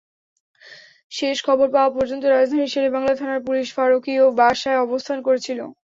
শেষ 1.11 1.37
খবর 1.47 1.67
পাওয়া 1.75 1.91
পর্যন্ত 1.95 2.23
রাজধানীর 2.27 2.71
শেরে 2.73 2.89
বাংলা 2.95 3.13
থানার 3.15 3.41
পুলিশ 3.47 3.67
ফারুকীর 3.75 4.21
বাসায় 4.39 4.83
অবস্থান 4.85 5.17
করছিল। 5.27 5.59